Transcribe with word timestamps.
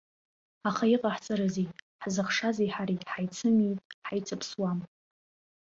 Аха 0.69 0.85
иҟаҳҵарызеи, 0.95 1.67
ҳзыхшази 2.01 2.73
ҳареи, 2.75 3.05
ҳаицымиит, 3.11 3.79
ҳаицыԥсуам. 4.07 4.79